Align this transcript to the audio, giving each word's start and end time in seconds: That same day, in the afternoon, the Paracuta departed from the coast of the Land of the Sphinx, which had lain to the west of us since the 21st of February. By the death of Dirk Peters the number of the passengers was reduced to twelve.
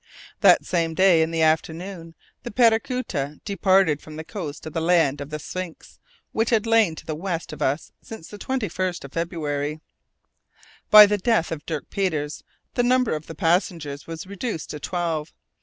That 0.39 0.65
same 0.65 0.95
day, 0.95 1.21
in 1.21 1.29
the 1.29 1.43
afternoon, 1.43 2.15
the 2.41 2.49
Paracuta 2.49 3.39
departed 3.45 4.01
from 4.01 4.15
the 4.15 4.23
coast 4.23 4.65
of 4.65 4.73
the 4.73 4.81
Land 4.81 5.21
of 5.21 5.29
the 5.29 5.37
Sphinx, 5.37 5.99
which 6.31 6.49
had 6.49 6.65
lain 6.65 6.95
to 6.95 7.05
the 7.05 7.13
west 7.13 7.53
of 7.53 7.61
us 7.61 7.91
since 8.01 8.27
the 8.27 8.39
21st 8.39 9.03
of 9.05 9.13
February. 9.13 9.79
By 10.89 11.05
the 11.05 11.19
death 11.19 11.51
of 11.51 11.67
Dirk 11.67 11.91
Peters 11.91 12.43
the 12.73 12.81
number 12.81 13.13
of 13.15 13.27
the 13.27 13.35
passengers 13.35 14.07
was 14.07 14.25
reduced 14.25 14.71
to 14.71 14.79
twelve. 14.79 15.33